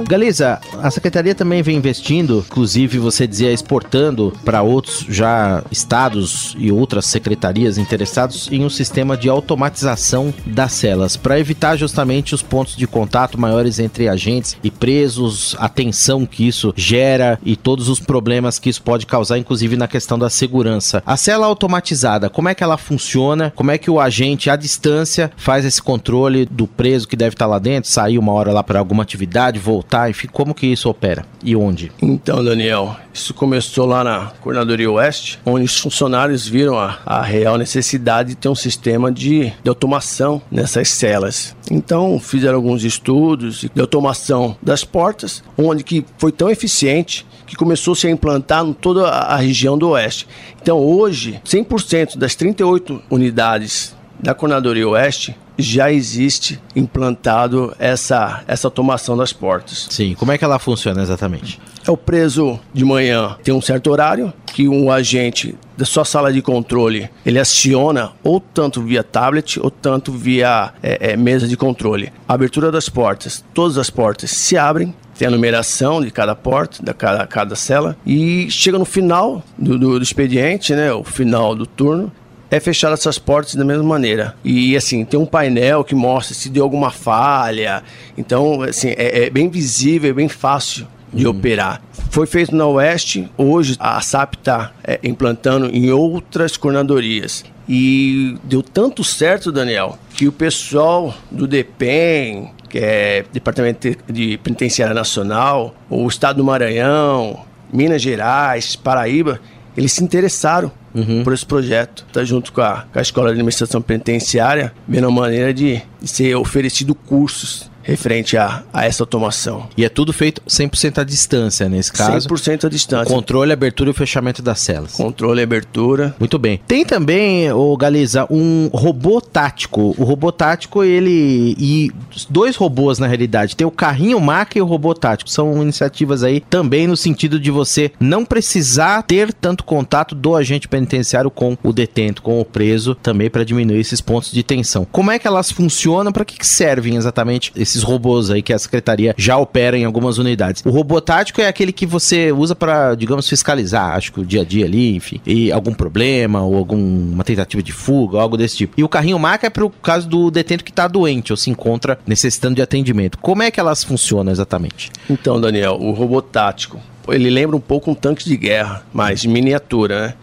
Galiza, 0.00 0.60
a 0.82 0.90
secretaria 0.90 1.34
também 1.34 1.62
vem 1.62 1.76
investindo, 1.76 2.44
inclusive 2.46 2.98
você 2.98 3.26
dizia 3.26 3.52
exportando 3.52 4.32
para 4.44 4.62
outros 4.62 5.04
já 5.08 5.62
estados 5.70 6.56
e 6.58 6.72
outras 6.72 7.06
secretarias 7.06 7.78
interessados 7.78 8.48
em 8.50 8.64
um 8.64 8.70
sistema 8.70 9.16
de 9.16 9.28
automatização 9.28 10.32
das 10.46 10.72
celas 10.72 11.16
para 11.16 11.38
evitar 11.38 11.76
justamente 11.76 12.34
os 12.34 12.42
pontos 12.42 12.76
de 12.76 12.86
contato 12.86 13.38
maiores 13.38 13.78
entre 13.78 14.08
agentes 14.08 14.56
e 14.62 14.70
presos, 14.70 15.54
a 15.58 15.68
tensão 15.68 16.24
que 16.26 16.46
isso 16.46 16.72
gera 16.76 17.38
e 17.44 17.54
todos 17.54 17.88
os 17.88 18.00
problemas 18.00 18.58
que 18.58 18.70
isso 18.70 18.82
pode 18.82 19.06
causar, 19.06 19.38
inclusive 19.38 19.76
na 19.76 19.88
questão 19.88 20.18
da 20.18 20.30
segurança. 20.30 21.02
A 21.06 21.16
cela 21.16 21.46
automatizada, 21.46 22.30
como 22.30 22.48
é 22.48 22.54
que 22.54 22.64
ela 22.64 22.78
funciona? 22.78 23.52
Como 23.54 23.70
é 23.70 23.78
que 23.78 23.90
o 23.90 24.00
agente 24.00 24.48
à 24.48 24.56
distância 24.56 25.30
faz 25.36 25.64
esse 25.64 25.82
controle 25.82 26.46
do 26.46 26.66
preso 26.66 27.06
que 27.06 27.16
deve 27.16 27.34
estar 27.34 27.46
lá 27.46 27.58
dentro, 27.58 27.90
sair 27.90 28.18
uma 28.18 28.32
hora 28.32 28.52
lá 28.52 28.62
para 28.62 28.78
alguma 28.78 29.02
atividade, 29.02 29.58
voltar 29.58 29.81
voltar? 29.82 30.08
Enfim, 30.08 30.28
como 30.32 30.54
que 30.54 30.66
isso 30.66 30.88
opera 30.88 31.26
e 31.44 31.54
onde? 31.56 31.90
Então, 32.00 32.42
Daniel, 32.42 32.96
isso 33.12 33.34
começou 33.34 33.84
lá 33.84 34.02
na 34.04 34.32
Coordenadoria 34.40 34.90
Oeste, 34.90 35.38
onde 35.44 35.66
os 35.66 35.78
funcionários 35.78 36.46
viram 36.46 36.78
a, 36.78 36.98
a 37.04 37.20
real 37.20 37.58
necessidade 37.58 38.30
de 38.30 38.36
ter 38.36 38.48
um 38.48 38.54
sistema 38.54 39.10
de, 39.10 39.52
de 39.62 39.68
automação 39.68 40.40
nessas 40.50 40.88
celas. 40.88 41.54
Então, 41.70 42.18
fizeram 42.18 42.56
alguns 42.56 42.84
estudos 42.84 43.66
de 43.74 43.80
automação 43.80 44.56
das 44.62 44.84
portas, 44.84 45.42
onde 45.58 45.82
que 45.82 46.04
foi 46.16 46.30
tão 46.32 46.48
eficiente 46.48 47.26
que 47.46 47.56
começou 47.56 47.94
-se 47.94 48.06
a 48.06 48.10
implantar 48.10 48.64
em 48.64 48.72
toda 48.72 49.08
a 49.08 49.36
região 49.36 49.76
do 49.76 49.90
Oeste. 49.90 50.26
Então, 50.60 50.78
hoje, 50.78 51.40
100% 51.44 52.16
das 52.16 52.34
38 52.34 53.02
unidades 53.10 53.94
da 54.20 54.32
Coordenadoria 54.32 54.88
Oeste 54.88 55.36
já 55.58 55.92
existe 55.92 56.60
implantado 56.74 57.74
essa, 57.78 58.42
essa 58.46 58.66
automação 58.66 59.16
das 59.16 59.32
portas. 59.32 59.86
Sim, 59.90 60.14
como 60.14 60.32
é 60.32 60.38
que 60.38 60.44
ela 60.44 60.58
funciona 60.58 61.02
exatamente? 61.02 61.60
É 61.86 61.90
o 61.90 61.96
preso 61.96 62.58
de 62.72 62.84
manhã 62.84 63.36
tem 63.42 63.52
um 63.52 63.60
certo 63.60 63.90
horário 63.90 64.32
que 64.46 64.68
um 64.68 64.90
agente 64.90 65.56
da 65.76 65.84
sua 65.84 66.04
sala 66.04 66.32
de 66.32 66.40
controle 66.40 67.10
ele 67.24 67.38
aciona 67.38 68.12
ou 68.22 68.38
tanto 68.38 68.82
via 68.82 69.02
tablet 69.02 69.58
ou 69.58 69.70
tanto 69.70 70.12
via 70.12 70.72
é, 70.82 71.12
é, 71.12 71.16
mesa 71.16 71.48
de 71.48 71.56
controle. 71.56 72.12
A 72.28 72.34
abertura 72.34 72.70
das 72.70 72.88
portas, 72.88 73.44
todas 73.52 73.78
as 73.78 73.90
portas 73.90 74.30
se 74.30 74.56
abrem 74.56 74.94
tem 75.18 75.28
a 75.28 75.30
numeração 75.30 76.00
de 76.00 76.10
cada 76.10 76.34
porta, 76.34 76.82
da 76.82 76.94
cada, 76.94 77.26
cada 77.26 77.54
cela, 77.54 77.96
e 78.04 78.50
chega 78.50 78.78
no 78.78 78.84
final 78.84 79.42
do, 79.58 79.78
do, 79.78 79.98
do 79.98 80.02
expediente, 80.02 80.74
né, 80.74 80.92
o 80.92 81.04
final 81.04 81.54
do 81.54 81.66
turno, 81.66 82.10
é 82.52 82.60
fechar 82.60 82.92
essas 82.92 83.18
portas 83.18 83.54
da 83.54 83.64
mesma 83.64 83.82
maneira. 83.82 84.36
E 84.44 84.76
assim, 84.76 85.06
tem 85.06 85.18
um 85.18 85.24
painel 85.24 85.82
que 85.82 85.94
mostra 85.94 86.34
se 86.34 86.50
deu 86.50 86.62
alguma 86.62 86.90
falha. 86.90 87.82
Então, 88.16 88.60
assim, 88.60 88.88
é, 88.90 89.24
é 89.24 89.30
bem 89.30 89.48
visível, 89.48 90.10
é 90.10 90.12
bem 90.12 90.28
fácil 90.28 90.86
de 91.10 91.24
uhum. 91.24 91.30
operar. 91.30 91.80
Foi 92.10 92.26
feito 92.26 92.54
na 92.54 92.66
Oeste, 92.66 93.26
hoje 93.38 93.74
a 93.80 93.98
SAP 94.02 94.34
está 94.34 94.70
é, 94.84 95.00
implantando 95.02 95.66
em 95.74 95.90
outras 95.90 96.58
coordenadorias. 96.58 97.42
E 97.66 98.36
deu 98.44 98.62
tanto 98.62 99.02
certo, 99.02 99.50
Daniel, 99.50 99.98
que 100.14 100.28
o 100.28 100.32
pessoal 100.32 101.14
do 101.30 101.46
DEPEN, 101.46 102.50
que 102.68 102.78
é 102.78 103.24
Departamento 103.32 103.96
de 104.12 104.36
Penitenciária 104.36 104.94
Nacional, 104.94 105.74
o 105.88 106.06
Estado 106.06 106.36
do 106.36 106.44
Maranhão, 106.44 107.46
Minas 107.72 108.02
Gerais, 108.02 108.76
Paraíba, 108.76 109.40
eles 109.74 109.92
se 109.92 110.04
interessaram 110.04 110.70
uhum. 110.94 111.22
por 111.24 111.32
esse 111.32 111.46
projeto. 111.46 112.04
Está 112.06 112.24
junto 112.24 112.52
com 112.52 112.60
a, 112.60 112.86
com 112.92 112.98
a 112.98 113.02
Escola 113.02 113.28
de 113.28 113.32
Administração 113.32 113.80
Penitenciária, 113.80 114.72
vendo 114.86 115.08
a 115.08 115.10
maneira 115.10 115.52
de, 115.52 115.82
de 116.00 116.08
ser 116.08 116.34
oferecido 116.36 116.94
cursos 116.94 117.71
referente 117.82 118.36
a, 118.36 118.62
a 118.72 118.84
essa 118.84 119.02
automação. 119.02 119.68
E 119.76 119.84
é 119.84 119.88
tudo 119.88 120.12
feito 120.12 120.42
100% 120.48 120.98
à 120.98 121.04
distância, 121.04 121.68
nesse 121.68 121.92
caso? 121.92 122.28
100% 122.28 122.64
à 122.64 122.68
distância. 122.68 123.14
Controle, 123.14 123.52
abertura 123.52 123.90
e 123.90 123.92
fechamento 123.94 124.42
das 124.42 124.60
celas. 124.60 124.92
Controle 124.92 125.40
e 125.40 125.44
abertura. 125.44 126.14
Muito 126.18 126.38
bem. 126.38 126.60
Tem 126.66 126.84
também, 126.84 127.50
o 127.52 127.76
Galiza, 127.76 128.26
um 128.30 128.68
robô 128.72 129.20
tático. 129.20 129.94
O 129.98 130.04
robô 130.04 130.30
tático, 130.30 130.82
ele... 130.84 131.56
E 131.58 131.90
dois 132.28 132.56
robôs, 132.56 132.98
na 132.98 133.06
realidade. 133.06 133.56
Tem 133.56 133.66
o 133.66 133.70
carrinho 133.70 134.20
maca 134.20 134.58
e 134.58 134.62
o 134.62 134.66
robô 134.66 134.94
tático. 134.94 135.30
São 135.30 135.62
iniciativas 135.62 136.22
aí 136.22 136.40
também 136.40 136.86
no 136.86 136.96
sentido 136.96 137.38
de 137.38 137.50
você 137.50 137.92
não 137.98 138.24
precisar 138.24 139.02
ter 139.02 139.32
tanto 139.32 139.64
contato 139.64 140.14
do 140.14 140.34
agente 140.36 140.68
penitenciário 140.68 141.30
com 141.30 141.56
o 141.62 141.72
detento, 141.72 142.22
com 142.22 142.40
o 142.40 142.44
preso, 142.44 142.94
também 142.94 143.30
para 143.30 143.44
diminuir 143.44 143.80
esses 143.80 144.00
pontos 144.00 144.30
de 144.30 144.42
tensão. 144.42 144.86
Como 144.90 145.10
é 145.10 145.18
que 145.18 145.26
elas 145.26 145.50
funcionam? 145.50 146.12
Para 146.12 146.24
que, 146.24 146.38
que 146.38 146.46
servem 146.46 146.96
exatamente 146.96 147.52
esses 147.56 147.71
esses 147.72 147.82
robôs 147.82 148.30
aí 148.30 148.42
que 148.42 148.52
a 148.52 148.58
secretaria 148.58 149.14
já 149.16 149.36
opera 149.36 149.76
em 149.76 149.84
algumas 149.84 150.18
unidades. 150.18 150.62
O 150.64 150.70
robô 150.70 151.00
tático 151.00 151.40
é 151.40 151.48
aquele 151.48 151.72
que 151.72 151.86
você 151.86 152.30
usa 152.30 152.54
para, 152.54 152.94
digamos, 152.94 153.28
fiscalizar, 153.28 153.96
acho 153.96 154.12
que 154.12 154.20
o 154.20 154.24
dia 154.24 154.42
a 154.42 154.44
dia 154.44 154.64
ali, 154.64 154.94
enfim, 154.94 155.20
e 155.26 155.50
algum 155.50 155.72
problema 155.72 156.42
ou 156.42 156.56
alguma 156.56 157.24
tentativa 157.24 157.62
de 157.62 157.72
fuga, 157.72 158.20
algo 158.20 158.36
desse 158.36 158.56
tipo. 158.56 158.74
E 158.76 158.84
o 158.84 158.88
carrinho 158.88 159.18
maca 159.18 159.46
é 159.46 159.50
para 159.50 159.64
o 159.64 159.70
caso 159.70 160.08
do 160.08 160.30
detento 160.30 160.64
que 160.64 160.70
está 160.70 160.86
doente 160.86 161.32
ou 161.32 161.36
se 161.36 161.50
encontra 161.50 161.98
necessitando 162.06 162.56
de 162.56 162.62
atendimento. 162.62 163.18
Como 163.18 163.42
é 163.42 163.50
que 163.50 163.58
elas 163.58 163.82
funcionam 163.82 164.30
exatamente? 164.30 164.90
Então, 165.08 165.40
Daniel, 165.40 165.78
o 165.80 165.92
robô 165.92 166.20
tático, 166.20 166.80
ele 167.08 167.30
lembra 167.30 167.56
um 167.56 167.60
pouco 167.60 167.90
um 167.90 167.94
tanque 167.94 168.24
de 168.24 168.36
guerra, 168.36 168.84
mas 168.92 169.20
de 169.20 169.28
miniatura, 169.28 170.08
né? 170.08 170.14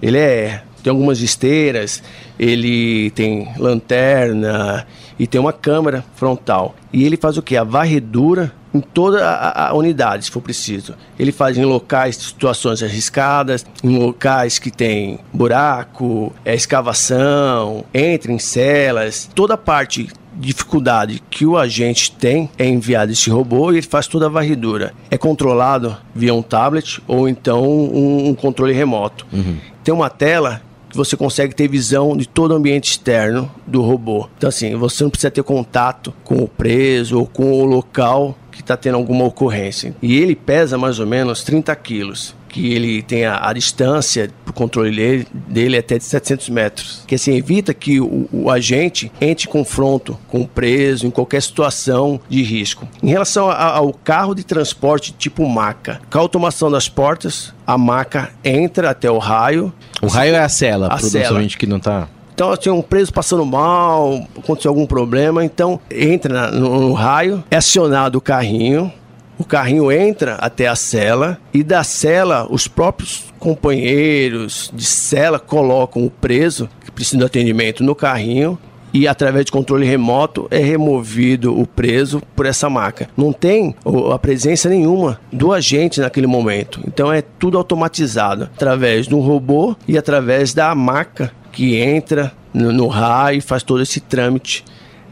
Ele 0.00 0.16
é 0.16 0.62
tem 0.82 0.92
algumas 0.92 1.20
esteiras, 1.20 2.02
ele 2.38 3.10
tem 3.10 3.48
lanterna 3.58 4.86
e 5.18 5.26
tem 5.26 5.40
uma 5.40 5.52
câmera 5.52 6.04
frontal. 6.14 6.74
E 6.92 7.04
ele 7.04 7.16
faz 7.16 7.36
o 7.36 7.42
que? 7.42 7.56
A 7.56 7.64
varredura 7.64 8.52
em 8.72 8.80
toda 8.80 9.26
a, 9.26 9.68
a, 9.68 9.74
unidade, 9.74 10.26
se 10.26 10.30
for 10.30 10.42
preciso. 10.42 10.94
Ele 11.18 11.32
faz 11.32 11.56
em 11.56 11.64
locais 11.64 12.18
de 12.18 12.24
situações 12.24 12.82
arriscadas, 12.82 13.64
em 13.82 13.98
locais 13.98 14.58
que 14.58 14.70
tem 14.70 15.18
buraco, 15.32 16.32
é, 16.44 16.54
escavação, 16.54 17.84
entra 17.92 18.30
em 18.30 18.38
celas, 18.38 19.28
toda 19.34 19.54
a 19.54 19.58
parte 19.58 20.08
dificuldade 20.38 21.20
que 21.28 21.44
o 21.44 21.58
agente 21.58 22.12
tem 22.12 22.48
é 22.56 22.64
enviado 22.64 23.10
esse 23.10 23.28
robô 23.28 23.72
e 23.72 23.78
ele 23.78 23.86
faz 23.86 24.06
toda 24.06 24.26
a 24.26 24.28
varredura. 24.28 24.94
É 25.10 25.18
controlado 25.18 25.96
via 26.14 26.32
um 26.32 26.42
tablet 26.42 27.02
ou 27.08 27.28
então 27.28 27.64
um, 27.64 28.28
um 28.28 28.34
controle 28.34 28.72
remoto. 28.72 29.26
Uhum. 29.32 29.56
Tem 29.82 29.92
uma 29.92 30.08
tela 30.08 30.62
você 30.98 31.16
consegue 31.16 31.54
ter 31.54 31.68
visão 31.68 32.16
de 32.16 32.26
todo 32.26 32.50
o 32.50 32.54
ambiente 32.54 32.90
externo 32.90 33.50
do 33.66 33.82
robô. 33.82 34.28
Então, 34.36 34.48
assim, 34.48 34.74
você 34.74 35.02
não 35.02 35.10
precisa 35.10 35.30
ter 35.30 35.42
contato 35.42 36.12
com 36.24 36.42
o 36.42 36.48
preso 36.48 37.18
ou 37.18 37.26
com 37.26 37.52
o 37.52 37.64
local 37.64 38.36
que 38.50 38.60
está 38.60 38.76
tendo 38.76 38.96
alguma 38.96 39.24
ocorrência. 39.24 39.94
E 40.02 40.18
ele 40.18 40.34
pesa 40.34 40.76
mais 40.76 40.98
ou 40.98 41.06
menos 41.06 41.44
30 41.44 41.74
quilos 41.76 42.34
que 42.48 42.72
ele 42.72 43.02
tem 43.02 43.24
a, 43.24 43.48
a 43.48 43.52
distância 43.52 44.30
controle 44.58 44.94
dele, 44.94 45.26
dele 45.32 45.76
é 45.76 45.78
até 45.78 45.98
de 45.98 46.04
700 46.04 46.48
metros. 46.48 47.04
Que 47.06 47.14
assim 47.14 47.34
evita 47.36 47.72
que 47.72 48.00
o, 48.00 48.28
o, 48.32 48.50
agente 48.50 49.12
entre 49.20 49.46
em 49.46 49.50
confronto 49.50 50.18
com 50.26 50.40
o 50.40 50.48
preso 50.48 51.06
em 51.06 51.10
qualquer 51.10 51.40
situação 51.40 52.20
de 52.28 52.42
risco. 52.42 52.88
Em 53.02 53.08
relação 53.08 53.48
a, 53.48 53.76
ao 53.76 53.92
carro 53.92 54.34
de 54.34 54.42
transporte 54.42 55.12
tipo 55.12 55.48
maca, 55.48 56.00
com 56.10 56.18
a 56.18 56.20
automação 56.20 56.70
das 56.70 56.88
portas, 56.88 57.54
a 57.66 57.78
maca 57.78 58.30
entra 58.44 58.90
até 58.90 59.10
o 59.10 59.18
raio. 59.18 59.72
O 60.02 60.08
raio 60.08 60.34
é 60.34 60.40
a 60.40 60.48
cela, 60.48 60.88
a 60.88 60.98
cela. 60.98 61.44
que 61.46 61.66
não 61.66 61.76
está 61.76 62.08
então, 62.38 62.56
tinha 62.56 62.72
um 62.72 62.80
preso 62.80 63.12
passando 63.12 63.44
mal, 63.44 64.24
aconteceu 64.38 64.70
algum 64.70 64.86
problema, 64.86 65.44
então 65.44 65.80
entra 65.90 66.52
no, 66.52 66.82
no 66.82 66.92
raio, 66.92 67.42
é 67.50 67.56
acionado 67.56 68.18
o 68.18 68.20
carrinho, 68.20 68.92
o 69.38 69.44
carrinho 69.44 69.90
entra 69.92 70.34
até 70.34 70.66
a 70.66 70.74
cela 70.74 71.38
e 71.54 71.62
da 71.62 71.84
cela 71.84 72.46
os 72.50 72.66
próprios 72.66 73.24
companheiros 73.38 74.70
de 74.74 74.84
cela 74.84 75.38
colocam 75.38 76.04
o 76.04 76.10
preso 76.10 76.68
que 76.84 76.90
precisa 76.90 77.18
de 77.18 77.24
atendimento 77.24 77.84
no 77.84 77.94
carrinho 77.94 78.58
e 78.92 79.06
através 79.06 79.44
de 79.44 79.52
controle 79.52 79.86
remoto 79.86 80.48
é 80.50 80.58
removido 80.58 81.58
o 81.58 81.66
preso 81.66 82.22
por 82.34 82.46
essa 82.46 82.70
maca. 82.70 83.08
Não 83.16 83.32
tem 83.32 83.74
a 84.12 84.18
presença 84.18 84.68
nenhuma 84.68 85.20
do 85.32 85.52
agente 85.52 86.00
naquele 86.00 86.26
momento. 86.26 86.80
Então 86.86 87.12
é 87.12 87.22
tudo 87.22 87.58
automatizado 87.58 88.44
através 88.44 89.06
de 89.06 89.14
um 89.14 89.20
robô 89.20 89.76
e 89.86 89.98
através 89.98 90.54
da 90.54 90.74
maca 90.74 91.30
que 91.52 91.76
entra 91.76 92.32
no, 92.52 92.72
no 92.72 92.86
raio 92.88 93.38
e 93.38 93.42
faz 93.42 93.62
todo 93.62 93.82
esse 93.82 94.00
trâmite 94.00 94.64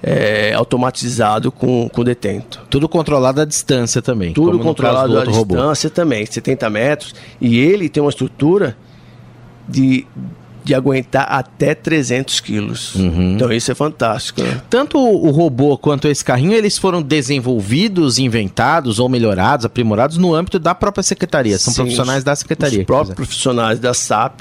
é, 0.08 0.54
automatizado 0.54 1.50
com, 1.50 1.88
com 1.88 2.04
detento. 2.04 2.62
Tudo 2.70 2.88
controlado 2.88 3.40
à 3.40 3.44
distância 3.44 4.00
também. 4.00 4.32
Tudo 4.32 4.56
controlado 4.60 5.18
à 5.18 5.24
distância 5.24 5.88
robô. 5.88 5.94
também, 5.94 6.24
70 6.24 6.70
metros. 6.70 7.14
E 7.40 7.58
ele 7.58 7.88
tem 7.88 8.00
uma 8.00 8.10
estrutura 8.10 8.76
de 9.68 10.06
de 10.62 10.74
aguentar 10.74 11.28
até 11.30 11.76
300 11.76 12.40
quilos. 12.40 12.96
Uhum. 12.96 13.34
Então 13.36 13.52
isso 13.52 13.70
é 13.70 13.74
fantástico. 13.74 14.42
Né? 14.42 14.60
Tanto 14.68 14.98
o 14.98 15.30
robô 15.30 15.78
quanto 15.78 16.08
esse 16.08 16.24
carrinho, 16.24 16.54
eles 16.54 16.76
foram 16.76 17.00
desenvolvidos, 17.00 18.18
inventados 18.18 18.98
ou 18.98 19.08
melhorados, 19.08 19.64
aprimorados 19.64 20.16
no 20.16 20.34
âmbito 20.34 20.58
da 20.58 20.74
própria 20.74 21.04
secretaria. 21.04 21.56
São 21.56 21.72
Sim, 21.72 21.82
profissionais 21.82 22.24
da 22.24 22.34
secretaria. 22.34 22.80
Os 22.80 22.84
próprios 22.84 23.14
profissionais 23.14 23.78
da 23.78 23.94
SAP 23.94 24.40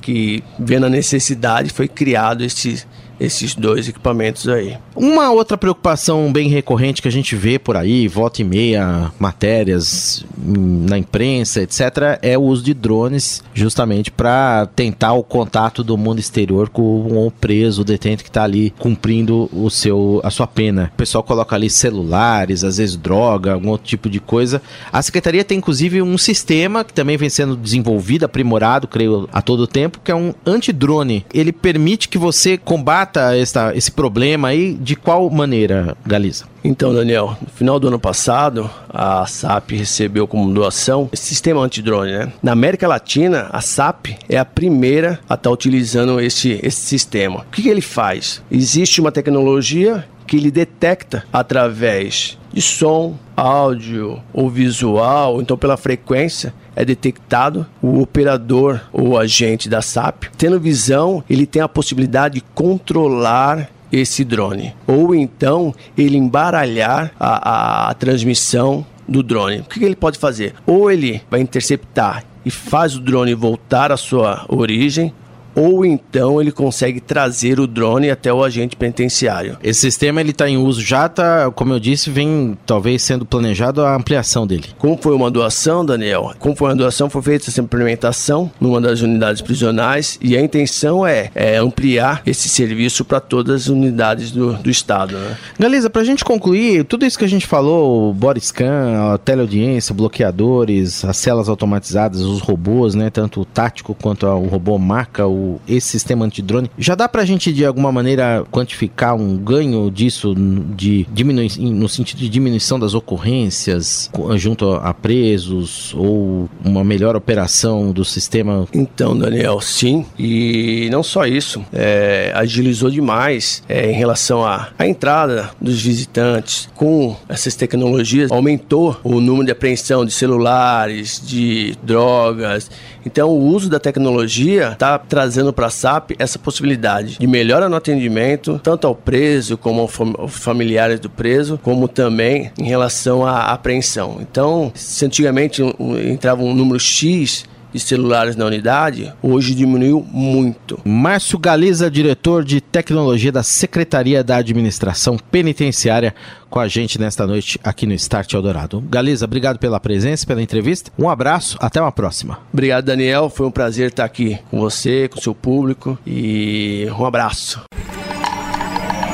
que 0.00 0.42
vendo 0.58 0.86
a 0.86 0.90
necessidade 0.90 1.70
foi 1.70 1.86
criado 1.86 2.42
esse 2.42 2.82
esses 3.20 3.54
dois 3.54 3.86
equipamentos 3.88 4.48
aí. 4.48 4.76
Uma 4.96 5.30
outra 5.30 5.58
preocupação 5.58 6.32
bem 6.32 6.48
recorrente 6.48 7.02
que 7.02 7.08
a 7.08 7.12
gente 7.12 7.36
vê 7.36 7.58
por 7.58 7.76
aí, 7.76 8.08
volta 8.08 8.40
e 8.40 8.44
meia, 8.44 9.12
matérias 9.18 10.24
na 10.36 10.96
imprensa, 10.96 11.60
etc., 11.60 12.18
é 12.22 12.36
o 12.38 12.42
uso 12.42 12.64
de 12.64 12.72
drones, 12.72 13.44
justamente 13.52 14.10
para 14.10 14.66
tentar 14.74 15.12
o 15.12 15.22
contato 15.22 15.84
do 15.84 15.96
mundo 15.98 16.18
exterior 16.18 16.70
com 16.70 17.26
o 17.26 17.30
preso, 17.30 17.82
o 17.82 17.84
detento 17.84 18.24
que 18.24 18.30
está 18.30 18.44
ali 18.44 18.72
cumprindo 18.78 19.50
o 19.52 19.68
seu, 19.68 20.20
a 20.24 20.30
sua 20.30 20.46
pena. 20.46 20.90
O 20.94 20.96
pessoal 20.96 21.22
coloca 21.22 21.54
ali 21.54 21.68
celulares, 21.68 22.64
às 22.64 22.78
vezes 22.78 22.96
droga, 22.96 23.52
algum 23.52 23.68
outro 23.68 23.86
tipo 23.86 24.08
de 24.08 24.18
coisa. 24.18 24.62
A 24.92 25.02
secretaria 25.02 25.44
tem 25.44 25.58
inclusive 25.58 26.00
um 26.00 26.16
sistema 26.16 26.84
que 26.84 26.94
também 26.94 27.16
vem 27.16 27.28
sendo 27.28 27.56
desenvolvido, 27.56 28.24
aprimorado, 28.24 28.88
creio, 28.88 29.28
a 29.32 29.42
todo 29.42 29.66
tempo, 29.66 30.00
que 30.02 30.10
é 30.10 30.14
um 30.14 30.32
antidrone. 30.46 31.26
Ele 31.34 31.52
permite 31.52 32.08
que 32.08 32.16
você 32.16 32.56
combata 32.56 33.09
trata 33.10 33.36
essa, 33.36 33.76
esse 33.76 33.90
problema 33.90 34.48
aí 34.48 34.74
de 34.74 34.94
qual 34.94 35.28
maneira, 35.28 35.96
Galiza? 36.06 36.44
Então, 36.62 36.94
Daniel, 36.94 37.36
no 37.40 37.48
final 37.48 37.80
do 37.80 37.88
ano 37.88 37.98
passado, 37.98 38.70
a 38.88 39.26
SAP 39.26 39.72
recebeu 39.72 40.26
como 40.26 40.52
doação 40.52 41.08
esse 41.12 41.24
sistema 41.24 41.60
antidrone, 41.60 42.12
né? 42.12 42.32
Na 42.42 42.52
América 42.52 42.86
Latina, 42.86 43.48
a 43.50 43.60
SAP 43.60 44.08
é 44.28 44.38
a 44.38 44.44
primeira 44.44 45.12
a 45.28 45.34
estar 45.34 45.36
tá 45.36 45.50
utilizando 45.50 46.20
esse, 46.20 46.60
esse 46.62 46.80
sistema. 46.80 47.40
O 47.40 47.50
que, 47.50 47.62
que 47.62 47.68
ele 47.68 47.80
faz? 47.80 48.42
Existe 48.50 49.00
uma 49.00 49.10
tecnologia 49.10 50.04
que 50.26 50.36
ele 50.36 50.50
detecta 50.50 51.24
através 51.32 52.38
de 52.52 52.62
som, 52.62 53.16
áudio 53.36 54.22
ou 54.32 54.48
visual, 54.48 55.40
então 55.40 55.56
pela 55.56 55.76
frequência, 55.76 56.54
é 56.74 56.84
detectado 56.84 57.66
o 57.82 58.00
operador 58.00 58.80
ou 58.92 59.18
agente 59.18 59.68
da 59.68 59.82
SAP. 59.82 60.24
Tendo 60.36 60.60
visão, 60.60 61.22
ele 61.28 61.46
tem 61.46 61.62
a 61.62 61.68
possibilidade 61.68 62.36
de 62.36 62.40
controlar 62.54 63.68
esse 63.92 64.24
drone. 64.24 64.74
Ou 64.86 65.14
então 65.14 65.74
ele 65.96 66.16
embaralhar 66.16 67.12
a, 67.18 67.50
a, 67.50 67.90
a 67.90 67.94
transmissão 67.94 68.86
do 69.08 69.22
drone. 69.22 69.60
O 69.60 69.64
que 69.64 69.84
ele 69.84 69.96
pode 69.96 70.18
fazer? 70.18 70.54
Ou 70.66 70.90
ele 70.90 71.20
vai 71.30 71.40
interceptar 71.40 72.24
e 72.44 72.50
faz 72.50 72.96
o 72.96 73.00
drone 73.00 73.34
voltar 73.34 73.92
à 73.92 73.96
sua 73.96 74.44
origem, 74.48 75.12
ou 75.54 75.84
então 75.84 76.40
ele 76.40 76.52
consegue 76.52 77.00
trazer 77.00 77.60
o 77.60 77.66
drone 77.66 78.10
até 78.10 78.32
o 78.32 78.42
agente 78.42 78.76
penitenciário. 78.76 79.56
Esse 79.62 79.80
sistema 79.80 80.20
ele 80.20 80.30
está 80.30 80.48
em 80.48 80.56
uso 80.56 80.80
já, 80.80 81.08
tá, 81.08 81.50
como 81.50 81.72
eu 81.72 81.80
disse, 81.80 82.10
vem 82.10 82.56
talvez 82.66 83.02
sendo 83.02 83.24
planejado 83.24 83.82
a 83.82 83.94
ampliação 83.94 84.46
dele. 84.46 84.66
Como 84.78 84.96
foi 85.00 85.14
uma 85.14 85.30
doação, 85.30 85.84
Daniel? 85.84 86.32
Como 86.38 86.54
foi 86.54 86.68
uma 86.68 86.76
doação, 86.76 87.10
foi 87.10 87.22
feita 87.22 87.50
essa 87.50 87.60
implementação 87.60 88.50
numa 88.60 88.80
das 88.80 89.00
unidades 89.00 89.42
prisionais 89.42 90.18
e 90.22 90.36
a 90.36 90.40
intenção 90.40 91.06
é, 91.06 91.30
é 91.34 91.56
ampliar 91.56 92.22
esse 92.26 92.48
serviço 92.48 93.04
para 93.04 93.20
todas 93.20 93.62
as 93.62 93.68
unidades 93.68 94.30
do, 94.30 94.54
do 94.54 94.70
estado. 94.70 95.16
Né? 95.16 95.36
Galiza, 95.58 95.90
para 95.90 96.02
a 96.02 96.04
gente 96.04 96.24
concluir, 96.24 96.84
tudo 96.84 97.04
isso 97.04 97.18
que 97.18 97.24
a 97.24 97.28
gente 97.28 97.46
falou, 97.46 98.10
o 98.10 98.14
Boriscan, 98.14 99.14
a 99.14 99.18
teleaudiência, 99.18 99.94
bloqueadores, 99.94 101.04
as 101.04 101.16
celas 101.16 101.48
automatizadas, 101.48 102.20
os 102.20 102.40
robôs, 102.40 102.94
né, 102.94 103.10
tanto 103.10 103.40
o 103.40 103.44
tático 103.44 103.94
quanto 103.94 104.26
o 104.26 104.46
robô 104.46 104.78
marca, 104.78 105.26
o 105.26 105.39
esse 105.66 105.88
sistema 105.88 106.24
antidrone, 106.24 106.70
já 106.78 106.94
dá 106.94 107.08
pra 107.08 107.24
gente 107.24 107.52
de 107.52 107.64
alguma 107.64 107.92
maneira 107.92 108.44
quantificar 108.50 109.14
um 109.14 109.36
ganho 109.36 109.90
disso 109.90 110.34
de 110.34 111.06
diminui 111.12 111.48
no 111.58 111.88
sentido 111.88 112.18
de 112.18 112.28
diminuição 112.28 112.78
das 112.78 112.94
ocorrências 112.94 114.10
junto 114.36 114.72
a 114.72 114.92
presos 114.92 115.94
ou 115.94 116.48
uma 116.64 116.84
melhor 116.84 117.16
operação 117.16 117.92
do 117.92 118.04
sistema? 118.04 118.66
Então, 118.72 119.16
Daniel, 119.16 119.60
sim. 119.60 120.04
E 120.18 120.88
não 120.90 121.02
só 121.02 121.26
isso, 121.26 121.64
é, 121.72 122.32
agilizou 122.34 122.90
demais 122.90 123.62
é, 123.68 123.90
em 123.90 123.94
relação 123.94 124.44
à, 124.44 124.68
à 124.78 124.86
entrada 124.86 125.50
dos 125.60 125.80
visitantes 125.82 126.68
com 126.74 127.16
essas 127.28 127.54
tecnologias, 127.54 128.30
aumentou 128.30 128.98
o 129.02 129.20
número 129.20 129.46
de 129.46 129.52
apreensão 129.52 130.04
de 130.04 130.12
celulares, 130.12 131.20
de 131.24 131.76
drogas. 131.82 132.70
Então, 133.04 133.30
o 133.30 133.46
uso 133.46 133.68
da 133.68 133.80
tecnologia 133.80 134.72
está 134.72 134.98
trazendo 134.98 135.52
para 135.52 135.66
a 135.66 135.70
SAP 135.70 136.12
essa 136.18 136.38
possibilidade 136.38 137.18
de 137.18 137.26
melhora 137.26 137.68
no 137.68 137.76
atendimento, 137.76 138.60
tanto 138.62 138.86
ao 138.86 138.94
preso 138.94 139.56
como 139.56 139.88
aos 140.18 140.36
familiares 140.36 141.00
do 141.00 141.08
preso, 141.08 141.58
como 141.62 141.88
também 141.88 142.52
em 142.58 142.64
relação 142.64 143.26
à 143.26 143.52
apreensão. 143.52 144.18
Então, 144.20 144.70
se 144.74 145.04
antigamente 145.04 145.62
entrava 146.04 146.42
um 146.42 146.54
número 146.54 146.78
X 146.78 147.44
de 147.72 147.80
celulares 147.80 148.36
na 148.36 148.44
unidade, 148.44 149.12
hoje 149.22 149.54
diminuiu 149.54 150.06
muito. 150.10 150.80
Márcio 150.84 151.38
Galiza, 151.38 151.90
diretor 151.90 152.44
de 152.44 152.60
tecnologia 152.60 153.32
da 153.32 153.42
Secretaria 153.42 154.22
da 154.22 154.36
Administração 154.36 155.16
Penitenciária, 155.30 156.14
com 156.48 156.58
a 156.58 156.68
gente 156.68 156.98
nesta 156.98 157.26
noite 157.26 157.58
aqui 157.62 157.86
no 157.86 157.94
Start 157.94 158.32
Eldorado. 158.32 158.80
Galiza, 158.88 159.24
obrigado 159.24 159.58
pela 159.58 159.78
presença, 159.78 160.26
pela 160.26 160.42
entrevista. 160.42 160.90
Um 160.98 161.08
abraço, 161.08 161.56
até 161.60 161.80
uma 161.80 161.92
próxima. 161.92 162.38
Obrigado, 162.52 162.84
Daniel. 162.84 163.30
Foi 163.30 163.46
um 163.46 163.50
prazer 163.50 163.88
estar 163.88 164.04
aqui 164.04 164.38
com 164.50 164.58
você, 164.58 165.08
com 165.08 165.18
o 165.18 165.22
seu 165.22 165.34
público 165.34 165.98
e 166.06 166.88
um 166.98 167.04
abraço. 167.04 167.60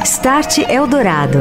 Start 0.04 0.58
Eldorado. 0.58 1.38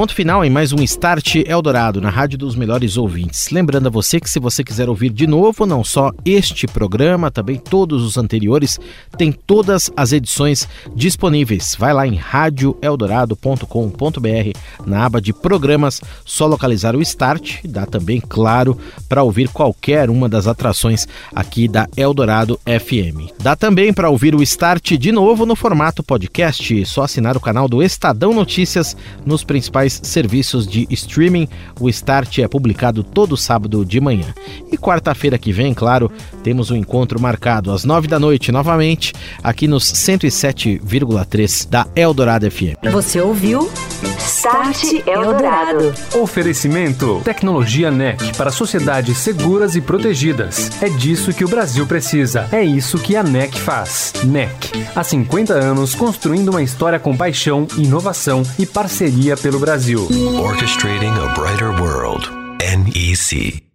Ponto 0.00 0.14
final 0.14 0.42
em 0.42 0.48
mais 0.48 0.72
um 0.72 0.82
Start 0.82 1.36
Eldorado 1.46 2.00
na 2.00 2.08
Rádio 2.08 2.38
dos 2.38 2.56
Melhores 2.56 2.96
Ouvintes. 2.96 3.50
Lembrando 3.50 3.88
a 3.88 3.90
você 3.90 4.18
que 4.18 4.30
se 4.30 4.40
você 4.40 4.64
quiser 4.64 4.88
ouvir 4.88 5.10
de 5.10 5.26
novo, 5.26 5.66
não 5.66 5.84
só 5.84 6.10
este 6.24 6.66
programa, 6.66 7.30
também 7.30 7.56
todos 7.56 8.02
os 8.02 8.16
anteriores, 8.16 8.80
tem 9.18 9.30
todas 9.30 9.92
as 9.94 10.12
edições 10.12 10.66
disponíveis. 10.96 11.76
Vai 11.78 11.92
lá 11.92 12.06
em 12.06 12.14
radioeldorado.com.br 12.14 14.58
na 14.86 15.04
aba 15.04 15.20
de 15.20 15.34
programas, 15.34 16.00
só 16.24 16.46
localizar 16.46 16.96
o 16.96 17.02
Start, 17.02 17.58
dá 17.66 17.84
também, 17.84 18.22
claro, 18.26 18.78
para 19.06 19.22
ouvir 19.22 19.50
qualquer 19.50 20.08
uma 20.08 20.30
das 20.30 20.46
atrações 20.46 21.06
aqui 21.34 21.68
da 21.68 21.86
Eldorado 21.94 22.58
FM. 22.64 23.38
Dá 23.38 23.54
também 23.54 23.92
para 23.92 24.08
ouvir 24.08 24.34
o 24.34 24.42
Start 24.42 24.92
de 24.92 25.12
novo 25.12 25.44
no 25.44 25.54
formato 25.54 26.02
podcast, 26.02 26.86
só 26.86 27.02
assinar 27.02 27.36
o 27.36 27.40
canal 27.40 27.68
do 27.68 27.82
Estadão 27.82 28.32
Notícias 28.32 28.96
nos 29.26 29.44
principais 29.44 29.89
principais 29.90 30.00
serviços 30.02 30.66
de 30.66 30.86
streaming. 30.90 31.48
O 31.80 31.88
Start 31.88 32.38
é 32.38 32.48
publicado 32.48 33.02
todo 33.02 33.36
sábado 33.36 33.84
de 33.84 34.00
manhã. 34.00 34.32
E 34.70 34.76
quarta-feira 34.76 35.38
que 35.38 35.52
vem, 35.52 35.74
claro, 35.74 36.10
temos 36.44 36.70
um 36.70 36.76
encontro 36.76 37.20
marcado 37.20 37.72
às 37.72 37.84
nove 37.84 38.06
da 38.06 38.18
noite 38.18 38.52
novamente, 38.52 39.12
aqui 39.42 39.66
nos 39.66 39.84
107,3 39.84 41.68
da 41.68 41.86
Eldorado 41.96 42.50
FM. 42.50 42.76
Você 42.92 43.20
ouviu? 43.20 43.70
Start 44.18 45.06
Eldorado. 45.06 45.92
Oferecimento: 46.14 47.20
Tecnologia 47.24 47.90
NEC 47.90 48.36
para 48.36 48.50
sociedades 48.50 49.18
seguras 49.18 49.74
e 49.76 49.80
protegidas. 49.80 50.70
É 50.82 50.88
disso 50.88 51.32
que 51.32 51.44
o 51.44 51.48
Brasil 51.48 51.86
precisa. 51.86 52.46
É 52.52 52.62
isso 52.62 52.98
que 52.98 53.16
a 53.16 53.22
NEC 53.22 53.58
faz. 53.58 54.12
NEC, 54.24 54.86
há 54.94 55.02
50 55.02 55.52
anos 55.54 55.94
construindo 55.94 56.50
uma 56.50 56.62
história 56.62 56.98
com 56.98 57.16
paixão, 57.16 57.66
inovação 57.76 58.42
e 58.58 58.66
parceria 58.66 59.36
pelo 59.36 59.58
Brasil. 59.80 60.08
Orchestrating 60.38 61.16
a 61.16 61.34
brighter 61.34 61.72
world. 61.72 62.28
NEC. 62.60 63.69